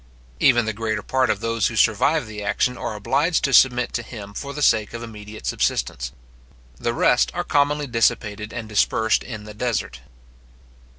[0.39, 4.01] Even the greater part of those who survive the action are obliged to submit to
[4.01, 6.11] him for the sake of immediate subsistence.
[6.79, 9.99] The rest are commonly dissipated and dispersed in the desert.